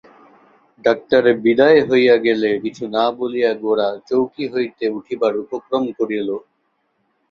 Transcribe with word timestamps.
Doctor 0.85 1.23
বিদায় 1.43 1.79
হইয়া 1.89 2.15
গেলে 2.25 2.49
কিছু 2.63 2.83
না 2.95 3.05
বলিয়া 3.17 3.51
গোরা 3.63 3.89
চৌকি 4.09 4.45
হইতে 4.53 4.85
উঠিবার 4.97 5.33
উপক্রম 5.43 5.83
করিল। 5.99 6.29